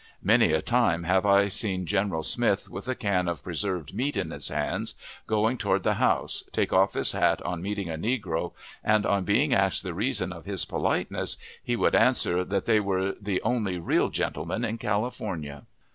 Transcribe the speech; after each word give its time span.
Many 0.23 0.51
a 0.51 0.63
time 0.63 1.03
have 1.03 1.27
I 1.27 1.47
seen 1.47 1.85
General 1.85 2.23
Smith, 2.23 2.67
with 2.67 2.87
a 2.87 2.95
can 2.95 3.27
of 3.27 3.43
preserved 3.43 3.93
meat 3.93 4.17
in 4.17 4.31
his 4.31 4.47
hands, 4.47 4.95
going 5.27 5.59
toward 5.59 5.83
the 5.83 5.93
house, 6.01 6.41
take 6.51 6.73
off 6.73 6.95
his 6.95 7.11
hat 7.11 7.39
on 7.43 7.61
meeting 7.61 7.87
a 7.87 7.99
negro, 7.99 8.53
and, 8.83 9.05
on 9.05 9.25
being 9.25 9.53
asked 9.53 9.83
the 9.83 9.93
reason 9.93 10.33
of 10.33 10.45
his 10.45 10.65
politeness, 10.65 11.37
he 11.63 11.75
would 11.75 11.93
answer 11.93 12.43
that 12.43 12.65
they 12.65 12.79
were 12.79 13.11
the 13.21 13.43
only 13.43 13.77
real 13.77 14.09
gentlemen 14.09 14.65
in 14.65 14.79
California. 14.79 15.65